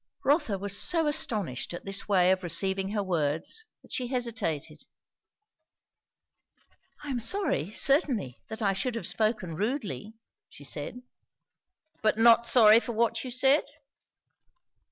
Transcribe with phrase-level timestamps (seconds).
[0.23, 4.83] Rotha was so astonished at this way of receiving her words that she hesitated.
[7.03, 10.15] "I am sorry, certainly, that I should have spoken rudely,"
[10.49, 11.03] she said.
[12.01, 13.65] "But not sorry for what you said?"